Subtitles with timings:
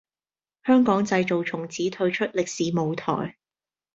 [0.63, 3.37] 香港製造從此退出歷史舞台